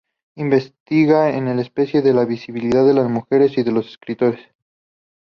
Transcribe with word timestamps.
Investiga 0.35 1.29
en 1.29 1.47
especial 1.59 2.15
la 2.15 2.25
visibilidad 2.25 2.83
de 2.83 2.95
las 2.95 3.07
mujeres 3.07 3.55
y 3.59 3.63
de 3.63 3.71
los 3.71 3.85
escritores. 3.87 4.39